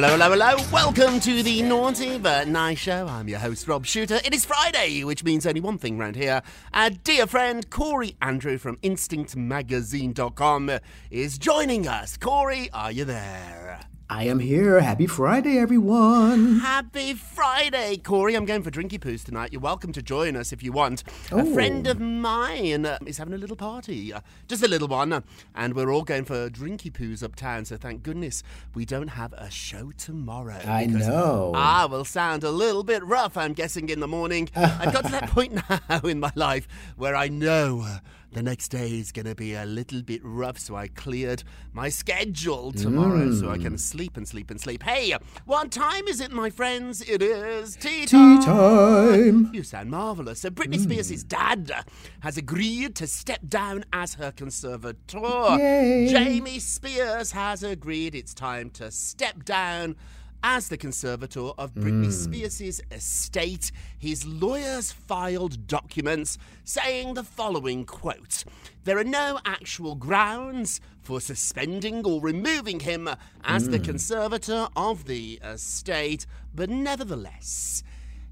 [0.00, 0.54] Hello, hello, hello.
[0.72, 3.08] Welcome to the Naughty But Nice Show.
[3.08, 4.20] I'm your host, Rob Shuter.
[4.24, 6.40] It is Friday, which means only one thing round here.
[6.72, 10.70] Our dear friend Corey Andrew from InstinctMagazine.com
[11.10, 12.16] is joining us.
[12.16, 13.87] Corey, are you there?
[14.10, 14.80] I am here.
[14.80, 16.60] Happy Friday, everyone.
[16.60, 18.34] Happy Friday, Corey.
[18.36, 19.52] I'm going for Drinky Poos tonight.
[19.52, 21.02] You're welcome to join us if you want.
[21.30, 21.52] A Oh.
[21.52, 25.20] friend of mine uh, is having a little party, uh, just a little one, uh,
[25.54, 27.66] and we're all going for Drinky Poos uptown.
[27.66, 28.42] So thank goodness
[28.74, 30.58] we don't have a show tomorrow.
[30.66, 31.52] I know.
[31.54, 34.48] I will sound a little bit rough, I'm guessing, in the morning.
[34.56, 35.52] I've got to that point
[35.90, 37.98] now in my life where I know uh,
[38.32, 41.88] the next day is going to be a little bit rough, so I cleared my
[41.88, 44.82] schedule tomorrow so I can sleep and sleep and sleep.
[44.82, 45.14] Hey,
[45.46, 47.00] what time is it, my friends?
[47.00, 48.40] It is tea time.
[48.40, 49.50] Tea time.
[49.54, 50.40] You sound marvellous.
[50.40, 51.82] So Britney Spears' dad uh,
[52.20, 55.56] has agreed to step down as her conservator.
[55.58, 56.08] Yay.
[56.10, 59.96] Jamie Spears has agreed it's time to step down
[60.42, 62.10] as the conservator of Britney hmm.
[62.10, 63.72] Spears' estate.
[63.98, 68.44] His lawyers filed documents saying the following quote
[68.84, 73.08] There are no actual grounds for suspending or removing him
[73.44, 73.84] as the hmm.
[73.84, 77.82] conservator of the estate, but nevertheless,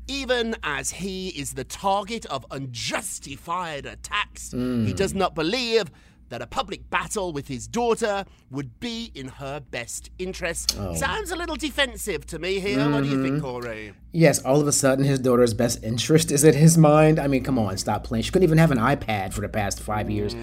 [0.09, 5.19] even as he is the target of unjustified attacks, he does hmm.
[5.19, 5.91] not believe
[6.29, 10.77] that a public battle with his daughter would be in her best interest.
[10.97, 12.89] Sounds a little defensive to me here.
[12.91, 13.93] What do you think, Corey?
[14.13, 17.19] Yes, all of a sudden his daughter's best interest is at his mind.
[17.19, 18.25] I mean, come on, stop playing.
[18.25, 20.35] She couldn't even have an iPad for the past five years.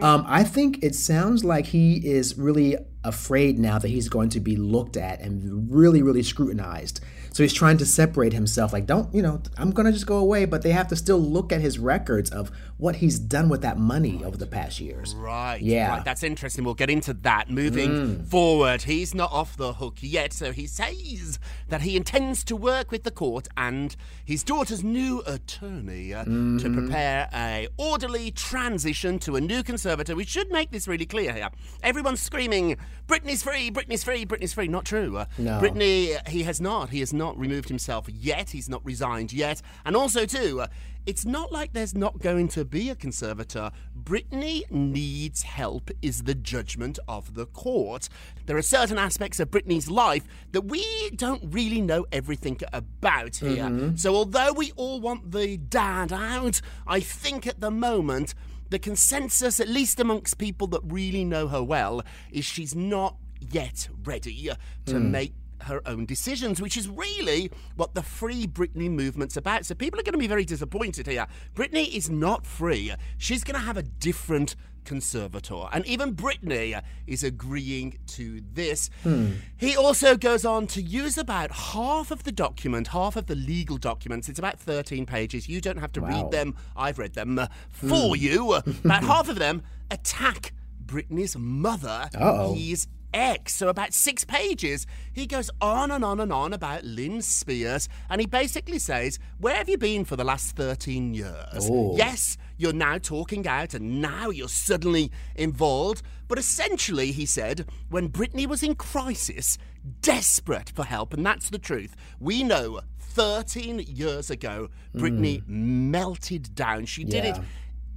[0.00, 4.40] Um, I think it sounds like he is really afraid now that he's going to
[4.40, 7.00] be looked at and really, really scrutinized.
[7.32, 8.72] So he's trying to separate himself.
[8.72, 11.18] Like, don't, you know, I'm going to just go away, but they have to still
[11.20, 15.14] look at his records of what he's done with that money over the past years.
[15.14, 15.60] Right.
[15.60, 15.90] Yeah.
[15.96, 16.64] Right, that's interesting.
[16.64, 18.82] We'll get into that moving forward.
[18.82, 21.38] He's not off the hook yet, so he says
[21.68, 23.94] that he intends to work with the court and
[24.24, 30.16] his daughter's new attorney uh, to prepare a orderly transition to a new conservator.
[30.16, 31.50] We should make this really clear here.
[31.82, 32.76] Everyone's screaming,
[33.06, 35.18] "Britney's free, Britney's free, Britney's free." Not true.
[35.18, 35.60] Uh, No.
[35.60, 36.88] Britney, he has not.
[36.90, 38.50] He has not removed himself yet.
[38.50, 39.62] He's not resigned yet.
[39.84, 40.64] And also, too,
[41.06, 43.70] it's not like there's not going to be a conservator.
[44.00, 48.08] Britney needs help, is the judgment of the court.
[48.46, 53.64] There are certain aspects of Britney's life that we don't really know everything about here.
[53.64, 53.96] Mm-hmm.
[53.96, 58.34] So, although we all want the dad out, I think at the moment,
[58.68, 63.88] the consensus, at least amongst people that really know her well, is she's not yet
[64.04, 64.50] ready
[64.86, 65.10] to mm.
[65.10, 65.34] make
[65.64, 69.66] her own decisions, which is really what the Free Britney movement's about.
[69.66, 71.26] So people are going to be very disappointed here.
[71.54, 72.92] Britney is not free.
[73.18, 75.68] She's going to have a different conservator.
[75.72, 78.90] And even Britney uh, is agreeing to this.
[79.02, 79.32] Hmm.
[79.56, 83.76] He also goes on to use about half of the document, half of the legal
[83.76, 84.28] documents.
[84.28, 85.48] It's about 13 pages.
[85.48, 86.08] You don't have to Wow.
[86.08, 86.56] read them.
[86.76, 87.46] I've read them uh,
[87.80, 87.88] hmm.
[87.88, 88.54] for you.
[88.84, 90.52] about half of them attack
[90.84, 92.08] Britney's mother.
[92.14, 92.54] Uh-oh.
[92.54, 93.54] His ex.
[93.54, 98.20] So about six pages, he goes on and on and on about Lynn Spears, and
[98.20, 101.68] he basically says, "Where have you been for the last thirteen years?
[101.70, 101.96] Oh.
[101.96, 108.08] Yes, you're now talking out, and now you're suddenly involved." But essentially, he said, when
[108.08, 109.58] Britney was in crisis,
[110.00, 111.96] desperate for help, and that's the truth.
[112.20, 112.80] We know.
[113.12, 115.90] 13 years ago, Britney hmm.
[115.90, 116.84] melted down.
[116.86, 117.42] She did it Yeah.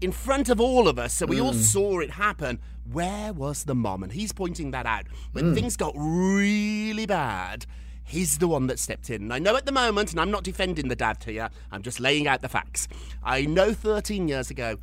[0.04, 1.62] In front of all of us, so we all mm.
[1.62, 2.60] saw it happen.
[2.92, 4.04] Where was the mom?
[4.04, 5.06] And he's pointing that out.
[5.32, 5.56] When mm.
[5.56, 7.66] things got really bad,
[8.04, 9.24] he's the one that stepped in.
[9.24, 12.02] And I know at the moment, and I'm not defending the dad here, I'm just
[12.02, 12.90] laying out the facts.
[13.24, 14.78] I know 13 years ago,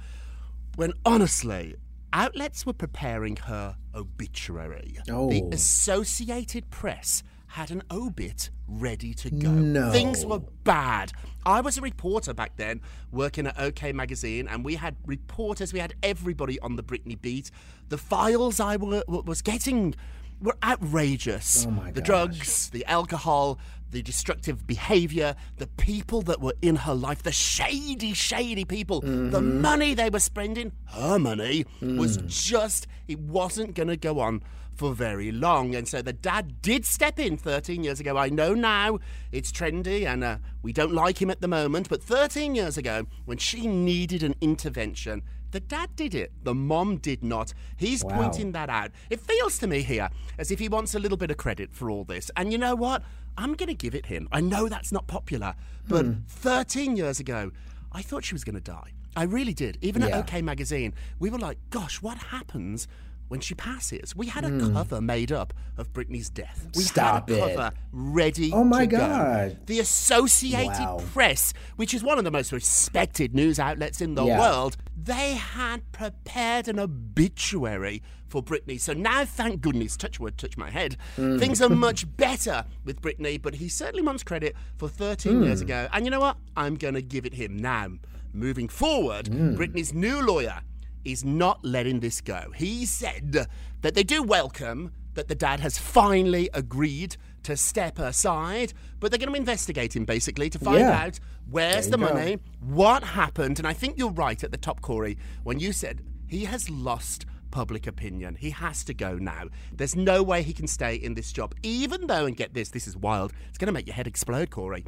[0.76, 1.76] when honestly,
[2.14, 4.96] outlets were preparing her obituary.
[5.04, 5.50] The Oh.
[5.52, 7.22] Associated Press
[7.54, 9.50] had an obit ready to go.
[9.50, 9.90] No.
[9.90, 11.10] Things were bad.
[11.44, 12.80] I was a reporter back then,
[13.10, 17.50] working at OK Magazine, and we had reporters, we had everybody on the Britney beat.
[17.88, 19.94] The files I wa- was getting
[20.40, 21.66] were outrageous.
[21.66, 22.06] Oh my the gosh.
[22.06, 23.58] drugs, the alcohol,
[23.90, 29.08] the destructive behavior, the people that were in her life, the shady, shady people, the
[29.08, 29.60] Mm-hmm.
[29.60, 32.26] money they were spending, her money, was Mm.
[32.28, 34.42] just, it wasn't going to go on
[34.80, 35.74] for very long.
[35.74, 38.16] And so the dad did step in 13 years ago.
[38.16, 38.98] I know now
[39.30, 43.04] it's trendy and uh, we don't like him at the moment, but 13 years ago,
[43.26, 46.32] when she needed an intervention, the dad did it.
[46.44, 47.52] The mom did not.
[47.76, 48.16] He's Wow.
[48.16, 48.90] pointing that out.
[49.10, 51.90] It feels to me here as if he wants a little bit of credit for
[51.90, 52.30] all this.
[52.34, 53.02] And you know what?
[53.36, 54.30] I'm going to give it him.
[54.32, 55.54] I know that's not popular,
[55.88, 56.12] but Hmm.
[56.26, 57.50] 13 years ago,
[57.92, 58.92] I thought she was going to die.
[59.14, 59.76] I really did.
[59.82, 62.88] Even at OK Magazine, we were like, gosh, what happens
[63.30, 64.14] when she passes?
[64.14, 66.66] We had a cover made up of Britney's death.
[66.74, 66.88] We Hmm.
[66.88, 67.56] Stop had a it.
[67.56, 68.98] cover ready Oh my to go.
[68.98, 69.58] God.
[69.66, 71.00] The Associated Wow.
[71.12, 74.38] Press, which is one of the most respected news outlets in the Yeah.
[74.40, 78.80] world, they had prepared an obituary for Britney.
[78.80, 81.38] So now, thank goodness, touch wood, touch my head, Mm.
[81.38, 85.44] things are much better with Britney, but he certainly wants credit for 13 Mm.
[85.46, 85.88] years ago.
[85.92, 86.36] And you know what?
[86.56, 87.88] I'm going to give it him now.
[88.32, 89.56] Moving forward, Mm.
[89.56, 90.60] Britney's new lawyer
[91.04, 92.52] is not letting this go.
[92.54, 93.46] He said
[93.82, 99.18] that they do welcome that the dad has finally agreed to step aside, but they're
[99.18, 101.04] going to investigate him basically to find Yeah.
[101.04, 101.18] out
[101.50, 102.04] where's the go.
[102.12, 103.58] money, what happened.
[103.58, 107.26] And I think you're right at the top, Corey, when you said he has lost
[107.50, 108.36] public opinion.
[108.36, 109.46] He has to go now.
[109.72, 112.86] There's no way he can stay in this job, even though, and get this, this
[112.86, 114.84] is wild, it's going to make your head explode, Corey.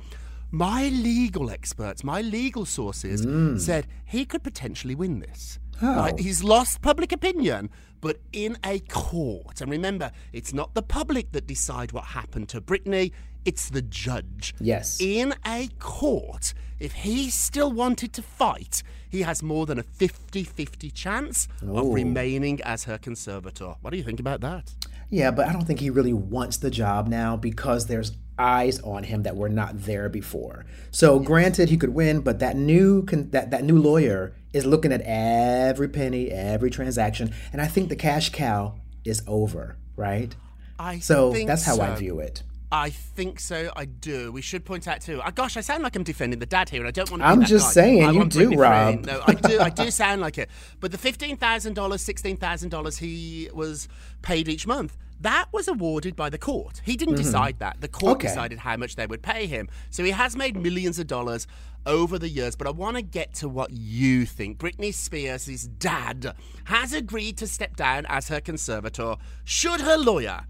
[0.55, 3.57] My legal experts, my legal sources hmm.
[3.57, 5.59] said he could potentially win this.
[5.79, 5.97] How?
[5.97, 6.19] Right?
[6.19, 7.71] He's lost public opinion,
[8.03, 9.63] but in a court.
[9.63, 13.13] And remember, it's not the public that decide what happened to Britney,
[13.47, 14.55] it's the judge.
[14.61, 15.01] Yes.
[15.01, 20.45] In a court, if he still wanted to fight, he has more than a 50
[20.45, 21.79] 50 chance Oh.
[21.79, 23.75] of remaining as her conservator.
[23.81, 24.75] What do you think about that?
[25.09, 29.05] Yeah, but I don't think he really wants the job now because there's eyes on
[29.05, 30.65] him that were not there before.
[30.91, 34.93] So granted, he could win, but that new con- that that new lawyer is looking
[34.93, 40.35] at every penny, every transaction, and I think the cash cow is over, right?
[40.79, 42.43] I So think that's how I view it.
[42.73, 43.71] I think so.
[43.77, 44.33] I do.
[44.33, 45.21] We should point out too.
[45.21, 47.27] Uh, gosh, I sound like I'm defending the dad here, and I don't want to.
[47.27, 47.73] I'm that just guy.
[47.83, 48.55] saying, I you do.
[48.57, 49.05] Rob.
[49.05, 49.61] No, I do.
[49.61, 50.49] I do sound like it.
[50.81, 53.89] But the fifteen thousand dollars, sixteen thousand dollars he was
[54.23, 54.97] paid each month.
[55.23, 56.83] That was awarded by the court.
[56.85, 57.81] He didn't decide that.
[57.81, 58.27] The court Mm-hmm.
[58.27, 58.29] Okay.
[58.29, 59.69] decided how much they would pay him.
[59.91, 61.47] So he has made millions of dollars
[61.87, 62.57] over the years.
[62.57, 64.59] But I want to get to what you think.
[64.59, 69.17] Britney Spears' dad has agreed to step down as her conservator.
[69.45, 70.41] Should her lawyer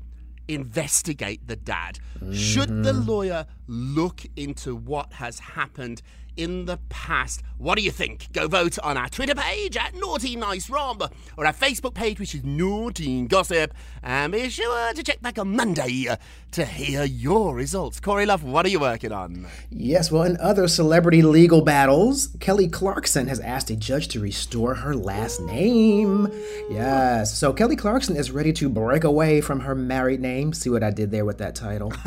[0.49, 1.99] investigate the dad?
[2.33, 6.03] Should the lawyer look into what has happened
[6.37, 7.43] in the past?
[7.59, 8.33] What do you think?
[8.33, 12.35] Go vote on our Twitter page at Naughty Nice Rob or our Facebook page, which
[12.35, 13.73] is Naughty Gossip.
[14.03, 16.09] And be sure to check back on Monday
[16.53, 18.01] to hear your results.
[18.01, 19.47] Corey Love, what are you working on?
[19.71, 24.75] Yes, well, in other celebrity legal battles, Kelly Clarkson has asked a judge to restore
[24.75, 26.29] her last name.
[26.69, 30.53] Yes, so Kelly Clarkson is ready to break away from her married name.
[30.53, 31.93] See what I did there with that title?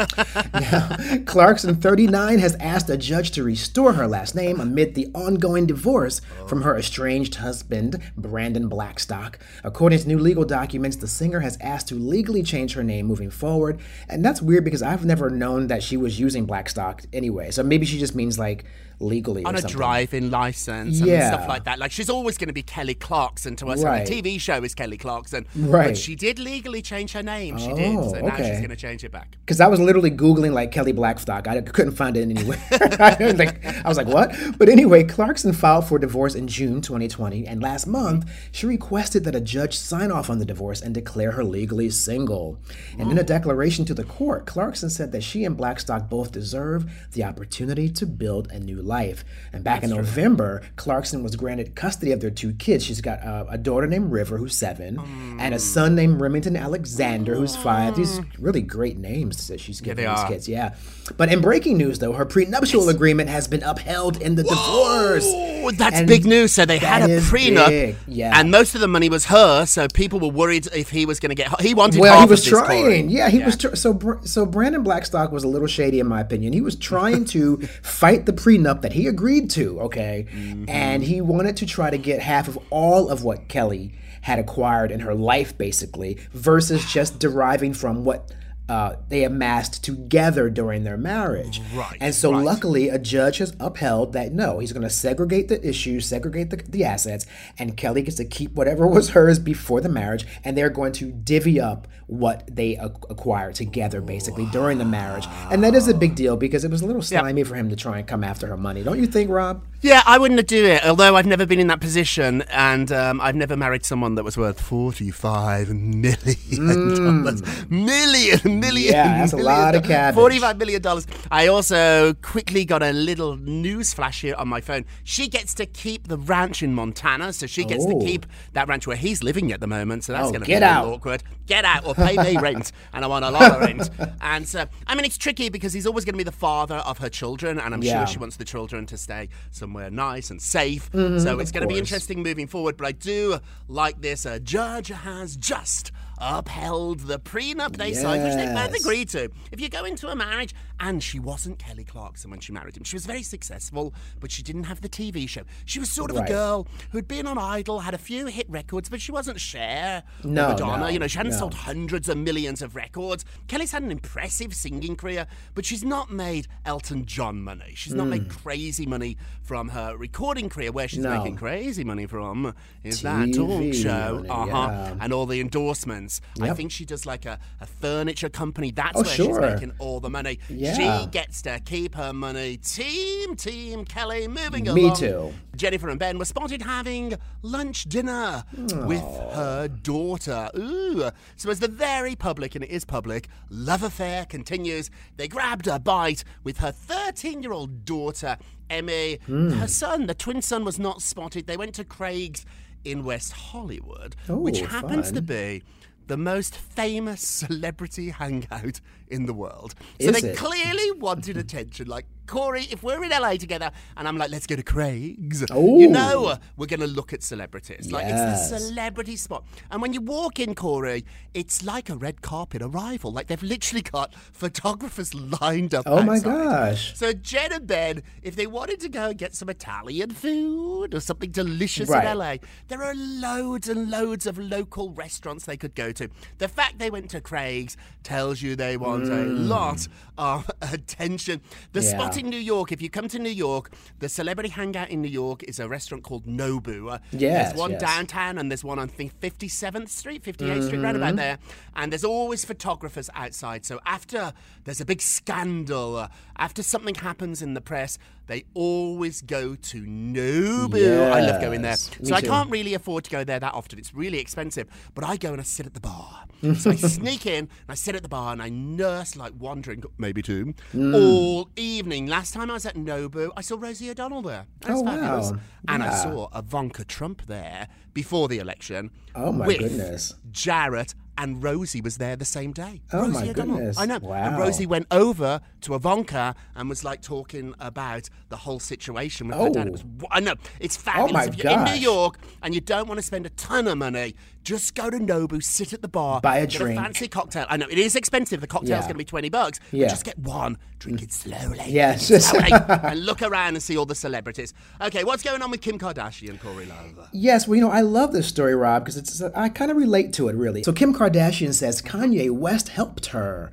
[0.54, 5.66] Now, Clarkson, 39, has asked a judge to restore her last name amid the ongoing
[5.66, 9.38] divorce from her estranged husband, Brandon Blackstock.
[9.62, 13.30] According to new legal documents, the singer has asked to legally change her name moving
[13.30, 13.78] forward.
[14.08, 17.52] And that's weird because I've never known that she was using Blackstock anyway.
[17.52, 18.64] So maybe she just means like
[19.00, 19.76] legally on a something.
[19.78, 21.34] driving license and Yeah.
[21.34, 21.80] stuff like that.
[21.80, 23.84] Like she's always going to be Kelly Clarkson to us.
[23.84, 24.06] Right.
[24.06, 25.46] The TV show is Kelly Clarkson.
[25.56, 25.88] Right.
[25.90, 27.58] But she did legally change her name.
[27.58, 27.96] She did.
[27.96, 29.38] Oh, So now she's going to change it back.
[29.40, 31.48] Because I was literally Googling like Kelly Blackstock.
[31.48, 32.62] I couldn't find it anywhere.
[33.36, 34.36] Like, I was like, what?
[34.58, 37.46] But anyway, Clarkson filed for divorce in June 2020.
[37.46, 41.32] And last month, she requested that a judge sign off on the divorce and declare
[41.32, 42.60] her legally single.
[42.98, 43.24] And in a oh.
[43.24, 48.06] declaration to the court, Clarkson said that she and Blackstock both deserve the opportunity to
[48.06, 49.26] build a new life.
[49.52, 52.86] And back in November, Clarkson was granted custody of their two kids.
[52.86, 55.00] She's got uh, a daughter named River, who's seven,
[55.40, 57.96] and a son named Remington Alexander, who's five.
[57.96, 60.28] These really great names that she's giving they these are.
[60.28, 60.48] kids.
[60.48, 60.76] Yeah.
[61.18, 65.26] But in breaking news, though, her prenuptial agreement has been upheld in the divorce.
[65.28, 66.54] Oh, that's And big news.
[66.54, 68.40] So they had a prenup, big, yeah.
[68.40, 69.66] and most of the money was her.
[69.66, 71.62] So people were worried if he was going to get.
[71.62, 72.00] He wanted.
[72.02, 72.82] Well, half he was of this, Corey.
[72.82, 73.10] trying.
[73.10, 73.56] Yeah, he was.
[73.58, 76.54] Tr- so, so Brandon Blackstock was a little shady, in my opinion.
[76.54, 79.80] He was trying to fight the prenup that he agreed to.
[79.82, 80.66] Okay, Mm-hmm.
[80.70, 84.92] and he wanted to try to get half of all of what Kelly had acquired
[84.92, 88.32] in her life, basically, versus just deriving from what.
[88.68, 91.62] Uh, they amassed together during their marriage.
[91.74, 92.44] Right, And so, right.
[92.44, 96.58] luckily, a judge has upheld that no, he's going to segregate the issues, segregate the,
[96.68, 97.28] the assets,
[97.60, 101.12] and Kelly gets to keep whatever was hers before the marriage, and they're going to
[101.12, 105.28] divvy up what they ac- acquired together, basically, during the marriage.
[105.52, 107.76] And that is a big deal because it was a little slimy for him to
[107.76, 108.82] try and come after her money.
[108.84, 109.64] Don't you think, Rob?
[109.82, 110.84] Yeah, I wouldn't do it.
[110.84, 114.36] Although I've never been in that position, and um, I've never married someone that was
[114.38, 117.70] worth forty-five million dollars.
[117.70, 118.94] Million, million.
[118.94, 118.96] Mm.
[118.96, 120.16] Yeah, that's a million lot of cabbage.
[120.16, 121.08] Forty-five million dollars.
[121.32, 124.86] I also quickly got a little news flash here on my phone.
[125.04, 128.00] She gets to keep the ranch in Montana, so she gets Oh.
[128.00, 130.04] to keep that ranch where he's living at the moment.
[130.04, 130.86] So that's Oh, going to be out.
[130.88, 131.24] awkward.
[131.48, 133.90] Get out or pay me rent, and I want a lot of rent.
[134.22, 136.98] And so, I mean, it's tricky because he's always going to be the father of
[137.00, 138.00] her children, and I'm Yeah.
[138.06, 140.92] sure she wants the children to stay somewhere nice and safe.
[140.92, 142.76] Mm-hmm, so it's going to be interesting moving forward.
[142.78, 144.26] But I do like this.
[144.26, 149.30] A judge has just upheld the prenup they signed, which they both agreed to.
[149.52, 152.84] If you go into a marriage, and she wasn't Kelly Clarkson when she married him,
[152.84, 155.44] she was very successful, but she didn't have the TV show.
[155.66, 156.30] She was sort of Right.
[156.30, 160.04] a girl who'd been on Idol, had a few hit records, but she wasn't Cher
[160.24, 160.84] No, Madonna.
[160.86, 161.40] no, you know, she hadn't no.
[161.40, 163.24] sold hundreds of millions of records.
[163.48, 167.74] Kelly's had an impressive singing career, but she's not made Elton John money.
[167.76, 170.72] She's not made crazy money from her recording career.
[170.72, 171.06] Where she's Hmm.
[171.12, 171.18] No.
[171.18, 172.54] making crazy money from
[172.84, 174.96] is that talk TV show, uh huh, yeah.
[175.00, 176.05] and all the endorsements.
[176.42, 176.58] I Yep.
[176.58, 178.72] think she does like a, a furniture company.
[178.72, 179.26] That's Oh, where sure.
[179.42, 180.40] she's making all the money.
[180.50, 180.74] Yeah.
[181.04, 182.58] She gets to keep her money.
[182.58, 184.90] Team, team Kelly, moving Me along.
[184.92, 185.34] Me too.
[185.56, 188.44] Jennifer and Ben were spotted having lunch dinner
[188.86, 190.50] with her daughter.
[190.58, 191.10] Ooh.
[191.36, 195.80] So, as the very public, and it is public, love affair continues, they grabbed a
[195.80, 198.38] bite with her 13 year old daughter,
[198.70, 199.18] Emme.
[199.26, 199.52] Hmm.
[199.52, 201.48] Her son, the twin son, was not spotted.
[201.48, 202.46] They went to Craig's
[202.84, 205.64] in West Hollywood, which Ooh, happens to be
[206.08, 209.76] the most famous celebrity hangout in the world.
[210.02, 210.38] So Is they it?
[210.38, 211.88] clearly wanted attention.
[211.88, 215.88] Like, Corey, if we're in LA together and I'm like, let's go to Craig's, you
[215.88, 217.92] know, we're going to look at celebrities.
[217.92, 219.44] Like, it's the celebrity spot.
[219.72, 223.12] And when you walk in, Corey, it's like a red carpet arrival.
[223.12, 225.84] Like, they've literally got photographers lined up.
[225.88, 226.96] Oh my gosh.
[226.98, 231.00] So Jen and Ben, if they wanted to go and get some Italian food or
[231.00, 232.06] something delicious Right.
[232.08, 232.36] in LA,
[232.68, 236.10] there are loads and loads of local restaurants they could go to.
[236.38, 241.42] The fact they went to Craig's tells you they want a lot of attention.
[241.74, 241.84] The Mm.
[241.84, 241.90] Yeah.
[241.90, 245.10] spot in New York, if you come to New York, the celebrity hangout in New
[245.10, 247.00] York is a restaurant called Nobu.
[247.12, 247.82] Yes, there's one yes.
[247.82, 251.04] downtown and there's one on I think 57th Street, 58th Street, right Mm-hmm.
[251.04, 251.38] about there.
[251.76, 253.66] And there's always photographers outside.
[253.66, 256.08] So after there's a big scandal, uh,
[256.38, 261.12] after something happens in the press, they always go to Nobu.
[261.12, 261.76] I love going there.
[261.76, 263.78] So I can't really afford to go there that often.
[263.80, 264.68] It's really expensive.
[264.96, 266.24] But I go and I sit at the bar.
[266.56, 269.62] so I sneak in and I sit at the bar and I nurse like one
[269.62, 270.94] drink, maybe two, Mm.
[270.96, 272.05] all evening.
[272.08, 274.46] Last time I was at Nobu, I saw Rosie O'Donnell there.
[274.62, 274.92] That's Oh, wow.
[274.96, 275.32] fabulous.
[275.68, 278.92] And I saw Ivanka Trump there before the election.
[279.16, 280.14] Oh, my with goodness.
[280.32, 282.82] Jared and Rosie was there the same day.
[282.92, 283.56] Oh, Rosie my O'Donnell.
[283.58, 283.78] goodness.
[283.78, 284.00] I know.
[284.00, 284.16] Wow.
[284.16, 289.38] And Rosie went over to Ivanka and was like talking about the whole situation with
[289.38, 289.68] her dad.
[289.68, 289.72] It Oh.
[289.72, 291.14] was I know it's oh, fabulous.
[291.14, 291.76] my if you're in New.
[291.80, 295.44] York and you don't want to spend a ton of money, Just go to Nobu,
[295.44, 296.80] sit at the bar, Buy a drink.
[296.80, 297.48] a fancy cocktail.
[297.50, 298.40] I know it is expensive.
[298.42, 298.80] The cocktail's Yeah.
[298.82, 299.60] going to be twenty bucks.
[299.72, 299.88] but Yeah.
[299.90, 301.60] just get one, drink it slowly.
[301.68, 302.10] Yes.
[302.12, 304.54] it slowly, and look around and see all the celebrities.
[304.80, 307.10] Okay, what's going on with Kim Kardashian, Corey Love?
[307.12, 310.14] Yes, well, you know, I love this story, Rob, because it's I kind of relate
[310.14, 310.62] to it really.
[310.64, 313.52] So Kim Kardashian says Kanye West helped her.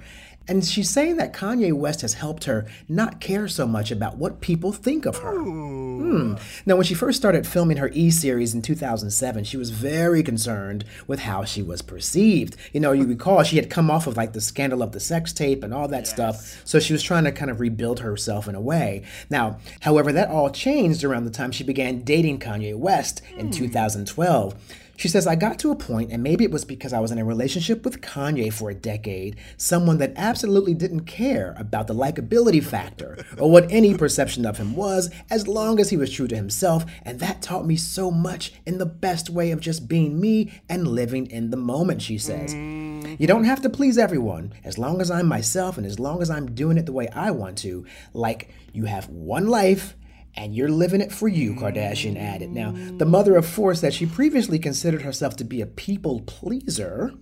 [0.49, 4.41] And she's saying that Kanye West has helped her not care so much about what
[4.41, 5.39] people think of her.
[5.39, 6.35] Hmm.
[6.67, 10.85] Now, when she first started filming her E series in 2007, she was very concerned
[11.07, 12.57] with how she was perceived.
[12.73, 15.33] You know, you recall she had come off of like the scandal of the sex
[15.33, 18.55] tape and all that stuff, so she was trying to kind of rebuild herself in
[18.55, 19.05] a way.
[19.31, 24.55] Now, however, that all changed around the time she began dating Kanye West in 2012.
[25.03, 27.19] She says, I got to a point, and maybe it was because I was in
[27.19, 32.63] a relationship with Kanye for a decade, someone that absolutely didn't care about the likability
[32.63, 36.37] factor or what any perception of him was, as long as he was true to
[36.37, 36.85] himself.
[37.03, 40.87] And that taught me so much in the best way of just being me and
[40.87, 42.55] living in the moment, she says.
[42.55, 43.19] Mm.
[43.19, 46.31] You don't have to please everyone, as long as I'm myself and as long as
[46.31, 47.85] I'm doing it the way I want to.
[48.15, 49.97] Like, you have one life
[50.35, 52.51] and you're living it for you, Kardashian added.
[52.51, 57.13] Now, the mother of four said she previously considered herself to be a people pleaser,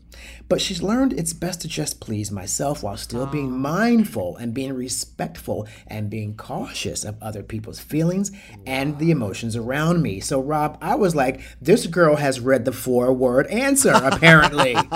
[0.48, 4.72] but she's learned it's best to just please myself while still being mindful and being
[4.72, 8.30] respectful and being cautious of other people's feelings
[8.66, 10.20] and the emotions around me.
[10.20, 14.76] So, Rob, I was like, this girl has read the four word answer, apparently.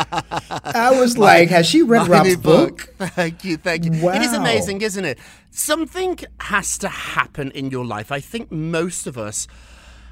[0.50, 2.94] I was like, has she read Rob's book?
[2.98, 4.02] Thank you, thank you.
[4.02, 4.14] Wow.
[4.14, 5.18] It is amazing, isn't it?
[5.56, 8.10] Something has to happen in your life.
[8.10, 9.46] I think most of us,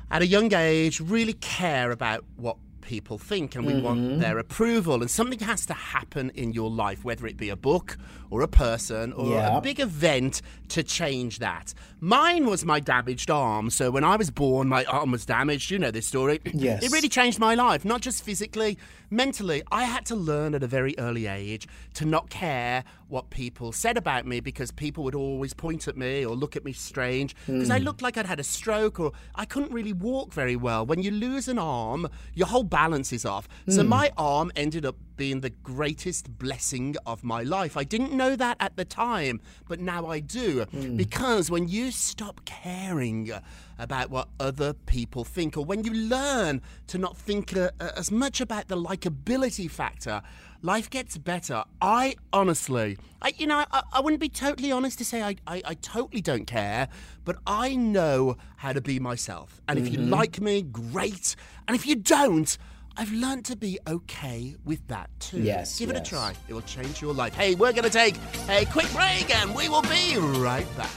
[0.09, 3.83] at a young age, really care about what people think and we Mm-hmm.
[3.85, 5.01] want their approval.
[5.03, 7.97] And something has to happen in your life, whether it be a book
[8.33, 11.75] or a person or a big event to change that.
[12.01, 13.69] Mine was my damaged arm.
[13.69, 15.71] So when I was born, my arm was damaged.
[15.71, 16.41] You know this story.
[16.63, 16.85] Yes.
[16.85, 18.79] It really changed my life, not just physically,
[19.11, 19.65] mentally.
[19.73, 23.97] I had to learn at a very early age to not care what people said
[23.97, 27.55] about me because people would always point at me or look at me strange hmm.
[27.55, 30.87] because I looked like I'd had a stroke or I couldn't really walk very well.
[30.87, 33.49] When you lose an arm, your whole balance is off.
[33.69, 33.89] So hmm.
[33.89, 37.77] my arm ended up being the greatest blessing of my life.
[37.77, 40.67] I didn't know that at the time, but now I do.
[40.97, 43.31] Because when you stop caring
[43.79, 48.11] about what other people think, or when you learn to not think uh, uh, as
[48.11, 50.23] much about the likability factor,
[50.63, 51.65] life gets better.
[51.81, 55.63] I honestly, I, you know, I, I wouldn't be totally honest to say I, I,
[55.65, 56.89] I totally don't care,
[57.25, 59.61] but I know how to be myself.
[59.69, 61.35] And if you like me, great.
[61.67, 62.57] And if you don't,
[62.97, 65.41] I've learned to be okay with that too.
[65.41, 66.35] Yes, Give it a try.
[66.49, 67.35] It will change your life.
[67.35, 68.17] Hey, we're going to take
[68.49, 70.91] a quick break and we will be right back.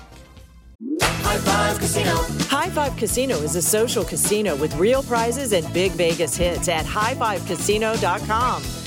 [1.02, 2.16] High Five Casino.
[2.48, 6.86] High Five Casino is a social casino with real prizes and big Vegas hits at
[6.86, 8.85] highfivecasino.com.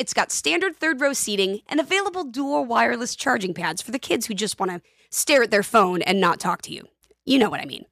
[0.00, 4.26] it's got standard third row seating and available dual wireless charging pads for the kids
[4.26, 6.88] who just want to stare at their phone and not talk to you.
[7.26, 7.84] You know what I mean.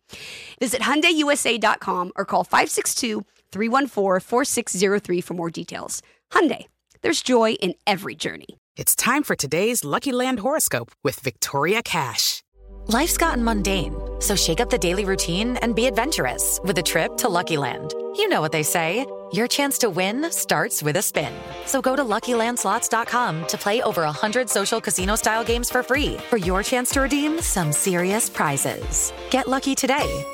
[0.58, 6.02] Visit HyundaiUSA.com or call 562 314 4603 for more details.
[6.32, 6.64] Hyundai,
[7.02, 8.58] there's joy in every journey.
[8.74, 12.42] It's time for today's Lucky Land horoscope with Victoria Cash.
[12.86, 17.18] Life's gotten mundane, so shake up the daily routine and be adventurous with a trip
[17.18, 17.92] to Lucky Land.
[18.16, 21.32] You know what they say your chance to win starts with a spin.
[21.66, 26.36] So go to luckylandslots.com to play over 100 social casino style games for free for
[26.36, 29.12] your chance to redeem some serious prizes.
[29.30, 30.24] Get lucky today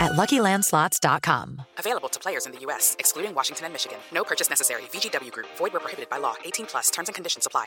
[0.00, 1.62] at luckylandslots.com.
[1.78, 3.98] Available to players in the U.S., excluding Washington and Michigan.
[4.12, 4.82] No purchase necessary.
[4.92, 6.34] VGW Group, void were prohibited by law.
[6.44, 7.66] 18 plus terms and conditions apply.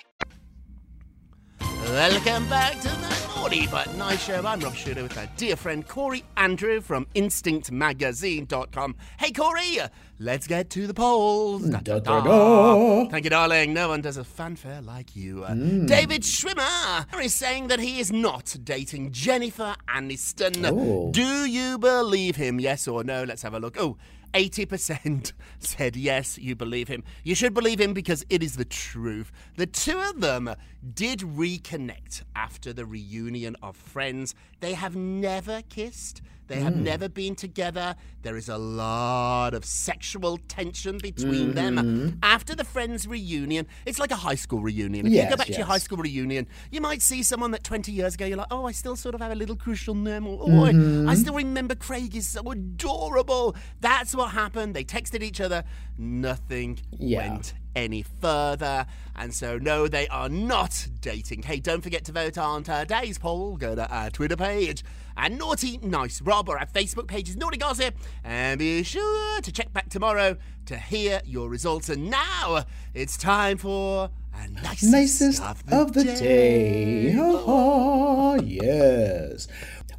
[1.60, 4.44] Welcome back to the Naughty But Nice Show.
[4.46, 8.96] I'm Rob Shuter with our dear friend Corey Andrew from InstinctMagazine.com.
[9.18, 9.78] Hey, Corey,
[10.19, 11.63] let's get to the polls.
[11.69, 13.06] Da, da, Da.
[13.10, 13.73] Thank you, darling.
[13.73, 15.43] No one does a fanfare like you.
[15.43, 20.65] Uh, David Schwimmer is saying that he is not dating Jennifer Aniston.
[20.69, 21.12] Oh.
[21.12, 22.60] Do you believe him?
[22.60, 23.23] Yes or no?
[23.23, 23.77] Let's have a look.
[23.80, 23.97] Oh.
[24.34, 27.03] 80% said yes, you believe him.
[27.23, 29.32] You should believe him because it is the truth.
[29.56, 30.53] The two of them
[30.93, 34.36] did reconnect after the reunion of Friends.
[34.60, 36.21] They have never kissed.
[36.47, 37.95] They have never been together.
[38.21, 40.07] There is a lot of sexual
[40.48, 41.76] tension between them.
[41.76, 42.17] Mm-hmm.
[42.24, 45.08] After the Friends reunion, it's like a high school reunion.
[45.08, 47.91] If you go back to your high school reunion, you might see someone that 20
[47.91, 50.28] years ago you're like, oh, I still sort of have a little crush on them.
[50.28, 51.13] Or, oh, I- I mm-hmm.
[51.15, 53.56] still remember Craig is so adorable.
[53.82, 54.76] That's what happened.
[54.76, 55.63] They texted each other.
[55.98, 57.32] Nothing Yeah.
[57.32, 58.86] went any further.
[59.15, 61.43] And so, no, they are not dating.
[61.43, 63.58] Hey, don't forget to vote on today's poll.
[63.58, 64.84] Go to our Twitter page
[65.17, 67.95] and Naughty Nice Rob or our Facebook page is Naughty Gossip.
[68.23, 71.89] And be sure to check back tomorrow to hear your results.
[71.89, 77.15] And now it's time for a nicest, Nicest of the, day.
[77.17, 79.47] Oh, yes.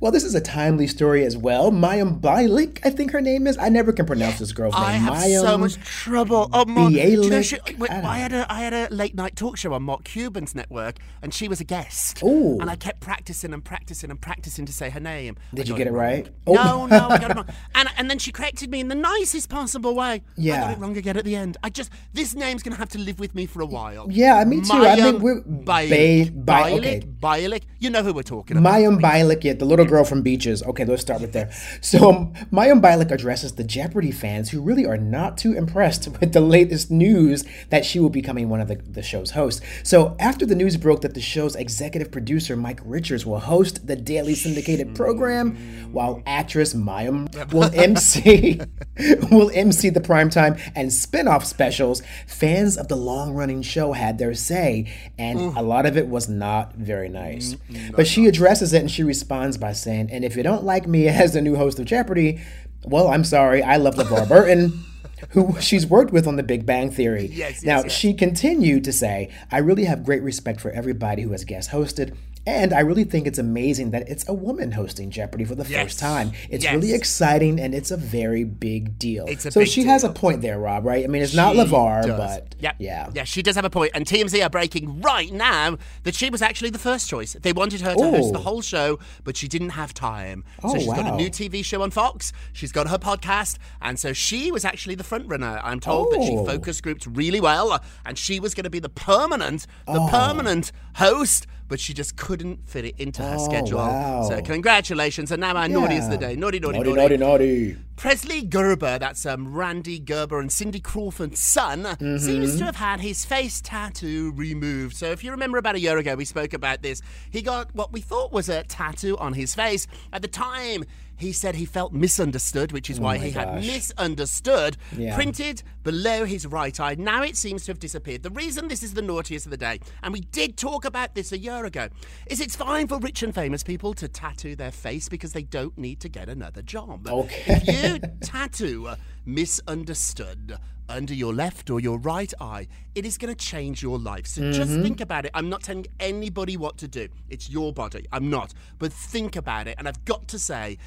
[0.00, 1.72] Well, this is a timely story as well.
[1.72, 3.58] Mayim Bialik, I think her name is.
[3.58, 5.00] I never can pronounce this girl's I name.
[5.02, 6.48] have so much trouble.
[6.52, 9.34] Oh do you know, she, wait, I I had a I had a late night
[9.34, 12.22] talk show on Mark Cuban's network, and she was a guest.
[12.22, 12.58] Ooh.
[12.60, 15.36] And I kept practicing and practicing and practicing to say her name.
[15.52, 16.28] Did you get it right?
[16.46, 16.86] No, Oh.
[16.86, 17.46] no, I got it wrong.
[17.74, 20.22] And and then she corrected me in the nicest possible way.
[20.36, 20.54] Yeah.
[20.56, 21.56] I got it wrong again at the end.
[21.64, 24.06] I just this name's gonna have to live with me for a while.
[24.10, 24.74] Yeah, me too.
[24.74, 26.44] I Mayim mean, we're- Bialik.
[26.44, 26.78] Bialik.
[26.78, 27.00] okay.
[27.20, 27.62] Bialik.
[27.80, 28.72] You know who we're talking about.
[28.74, 30.62] Mayim Bialik, yeah, the little girl from Beaches.
[30.62, 31.50] Okay, let's start with there.
[31.80, 36.32] So, um, Mayim Bialik addresses the Jeopardy fans who really are not too impressed with
[36.32, 39.62] the latest news that she will be becoming one of the, the show's hosts.
[39.82, 43.96] So, after the news broke that the show's executive producer, Mike Richards, will host the
[43.96, 45.56] daily syndicated program,
[45.92, 48.60] while actress Mayim will MC
[49.30, 54.92] will MC the primetime and spin-off specials, fans of the long-running show had their say,
[55.16, 57.56] and a lot of it was not very nice.
[57.94, 61.08] but she addresses it and she responds by saying, "And if you don't like me
[61.08, 62.40] as the new host of Jeopardy,
[62.84, 63.62] well, I'm sorry.
[63.62, 64.84] I love LeVar Burton."
[65.30, 67.26] Who she's worked with on The Big Bang Theory.
[67.26, 67.92] Yes, yes, now, yes.
[67.92, 72.16] she continued to say, I really have great respect for everybody who has guest hosted,
[72.48, 75.82] and I really think it's amazing that it's a woman hosting Jeopardy for the Yes.
[75.82, 76.32] first time.
[76.50, 76.74] It's Yes.
[76.74, 79.26] really exciting and it's a very big deal.
[79.28, 81.04] It's a so big she has a point there, Rob, right?
[81.04, 82.18] I mean, it's not LeVar, does.
[82.18, 82.76] but Yep.
[82.78, 83.10] yeah.
[83.14, 83.92] Yeah, she does have a point.
[83.94, 87.36] And TMZ are breaking right now that she was actually the first choice.
[87.40, 88.42] They wanted her to host the oh.
[88.42, 90.44] whole show, but she didn't have time.
[90.62, 92.32] Oh, so she's got a new TV show on Fox.
[92.52, 93.58] She's got her podcast.
[93.82, 95.60] And so she was actually the front runner.
[95.62, 96.44] I'm told that she Oh.
[96.46, 97.80] focus grouped really well.
[98.06, 100.08] And she was going to be the permanent, the Oh.
[100.10, 101.46] permanent host.
[101.68, 103.78] But she just couldn't fit it into her Oh, schedule.
[103.78, 104.26] wow.
[104.28, 105.30] So congratulations.
[105.30, 106.34] And now our naughty is the day.
[106.34, 107.16] Naughty, naughty, Naughty, naughty.
[107.18, 107.76] naughty, naughty.
[107.98, 112.18] Presley Gerber, that's um, Rande Gerber and Cindy Crawford's son, Mm-hmm.
[112.18, 114.94] seems to have had his face tattoo removed.
[114.96, 117.02] So, if you remember about a year ago, we spoke about this.
[117.30, 119.88] He got what we thought was a tattoo on his face.
[120.12, 120.84] At the time,
[121.16, 125.16] he said he felt misunderstood, which is why Oh he had misunderstood Yeah.
[125.16, 126.94] printed below his right eye.
[126.96, 128.22] Now it seems to have disappeared.
[128.22, 131.32] The reason this is the naughtiest of the day, and we did talk about this
[131.32, 131.88] a year ago,
[132.28, 135.76] is it's fine for rich and famous people to tattoo their face because they don't
[135.76, 137.08] need to get another job.
[137.08, 137.87] Okay.
[138.20, 140.58] Tattoo uh, misunderstood
[140.90, 144.26] under your left or your right eye, it is going to change your life.
[144.26, 144.82] So just Mm-hmm.
[144.82, 145.30] think about it.
[145.34, 147.08] I'm not telling anybody what to do.
[147.28, 148.06] It's your body.
[148.10, 148.54] I'm not.
[148.78, 149.74] But think about it.
[149.78, 150.78] And I've got to say,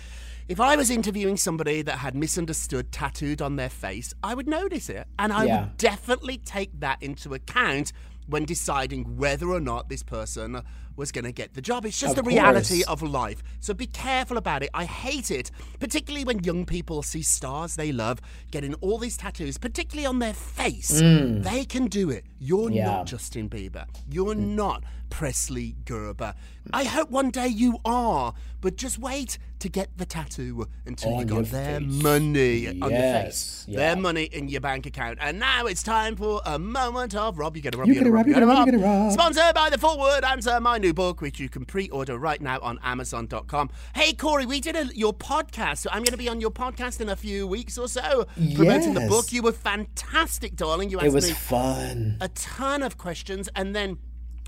[0.48, 4.90] if I was interviewing somebody that had misunderstood tattooed on their face, I would notice
[4.90, 5.08] it.
[5.20, 5.62] And I Yeah.
[5.62, 7.94] would definitely take that into account
[8.28, 10.62] when deciding whether or not this person
[10.96, 11.86] was going to get the job.
[11.86, 13.02] It's just Of the reality course.
[13.02, 13.44] of life.
[13.60, 14.70] So be careful about it.
[14.74, 18.20] I hate it, particularly when young people see stars they love
[18.52, 21.00] getting all these tattoos, particularly on their face.
[21.00, 22.26] They can do it.
[22.40, 22.76] You're Mm.
[22.76, 22.84] Yeah.
[22.84, 22.88] Mm.
[22.98, 23.86] not Justin Bieber.
[24.10, 26.34] You're not Presley Gerber.
[26.74, 31.18] I hope one day you are, but just wait to get the tattoo until you
[31.18, 31.90] On got their face.
[32.04, 33.66] money on your face.
[33.68, 33.78] yeah.
[33.78, 35.18] Their money in your bank account.
[35.22, 37.56] And now it's time for a moment of Rob.
[37.56, 37.88] You get a Rob.
[37.90, 39.12] You get a Rob, you get a Rob, you get a Rob.
[39.12, 42.80] Sponsored by the Forward Answer, my new book, which you can pre-order right now on
[42.84, 43.70] Amazon.com.
[43.96, 45.78] Hey, Corey, we did a, your podcast.
[45.80, 48.94] So I'm going to be on your podcast in a few weeks or so, promoting
[48.94, 49.32] the book.
[49.32, 50.90] You were fantastic, darling.
[50.90, 52.18] You asked It was me fun.
[52.20, 53.98] a ton of questions, and then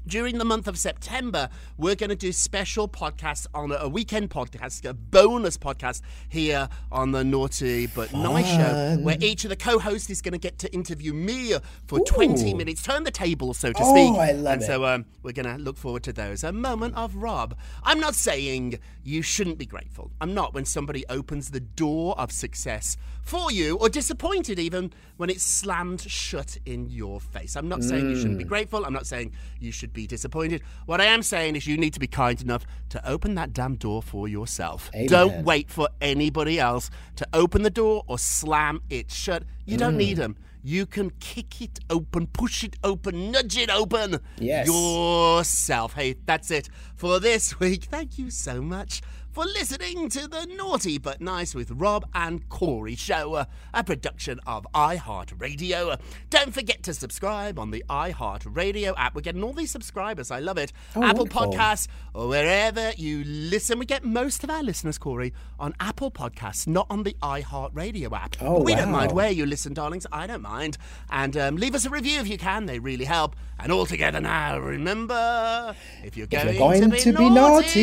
[0.07, 4.83] during the month of September, we're going to do special podcasts on a, weekend podcast,
[4.87, 10.09] a bonus podcast here on the Naughty But Nice show, where each of the co-hosts
[10.09, 11.53] is going to get to interview me
[11.87, 14.19] for 20 minutes, turn the table, so to Oh, speak.
[14.19, 14.65] I love and it.
[14.65, 16.43] so um, we're going to look forward to those.
[16.43, 17.55] A moment of Rob.
[17.83, 20.11] I'm not saying you shouldn't be grateful.
[20.19, 25.29] I'm not when somebody opens the door of success for you, or disappointed even when
[25.29, 27.55] it's slammed shut in your face.
[27.55, 28.49] I'm not saying you shouldn't be Mm.
[28.49, 28.85] grateful.
[28.85, 30.61] I'm not saying you should be disappointed.
[30.85, 33.75] What I am saying is you need to be kind enough to open that damn
[33.75, 34.89] door for yourself.
[35.07, 39.43] Don't wait for anybody else to open the door or slam it shut.
[39.65, 39.97] You don't Mm.
[39.97, 40.35] need them.
[40.65, 44.65] You can kick it open, push it open, nudge it open Yes.
[44.67, 45.93] yourself.
[45.93, 47.83] Hey, that's it for this week.
[47.85, 49.01] Thank you so much
[49.33, 54.67] for listening to the Naughty But Nice with Rob and Corey show, a production of
[54.75, 55.99] iHeartRadio.
[56.29, 59.15] Don't forget to subscribe on the iHeartRadio app.
[59.15, 60.29] We're getting all these subscribers.
[60.29, 60.71] I love it.
[60.95, 61.53] Oh, Apple wonderful.
[61.53, 63.79] Podcasts or wherever you listen.
[63.79, 68.35] We get most of our listeners, Corey, on Apple Podcasts, not on the iHeartRadio app.
[68.39, 70.05] Oh, But we don't mind where you listen, darlings.
[70.11, 70.77] I don't mind.
[71.09, 72.67] And um, leave us a review if you can.
[72.67, 73.35] They really help.
[73.59, 77.29] And all together now, remember, if you're If going, you're going to, to be, be
[77.29, 77.79] naughty,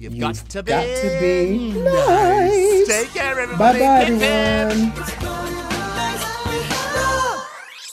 [0.00, 2.88] you've, you've got to be, got to be nice.
[2.88, 2.88] nice.
[2.88, 3.78] Take care, everybody.
[3.80, 4.22] Bye-bye, Pip, pip.
[4.22, 4.92] everyone.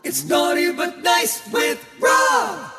[0.04, 2.72] It's naughty but nice with Rob.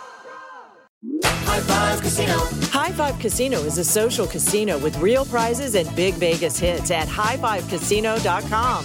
[1.25, 2.39] High Five Casino.
[2.71, 7.07] High Five Casino is a social casino with real prizes and big Vegas hits at
[7.09, 8.85] highfivecasino.com.